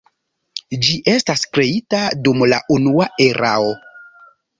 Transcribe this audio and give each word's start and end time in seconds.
Ĝi 0.85 0.95
estas 1.11 1.43
kreita 1.57 1.99
dum 2.29 2.41
la 2.53 2.59
Unua 2.79 3.07
Erao. 3.27 3.69